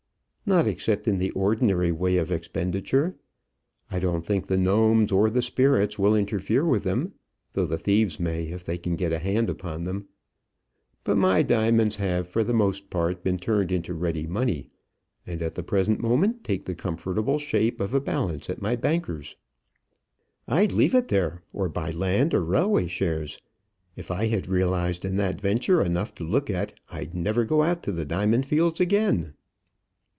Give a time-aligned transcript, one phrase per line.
[0.43, 3.15] "Not except in the ordinary way of expenditure.
[3.89, 7.13] I don't think the gnomes or the spirits will interfere with them,
[7.53, 10.09] though the thieves may, if they can get a hand upon them.
[11.05, 14.67] But my diamonds have, for the most part, been turned into ready money,
[15.25, 19.37] and at the present moment take the comfortable shape of a balance at my banker's."
[20.49, 23.39] "I'd leave it there, or buy land, or railway shares.
[23.95, 27.83] If I had realised in that venture enough to look at, I'd never go out
[27.83, 29.35] to the diamond fields again."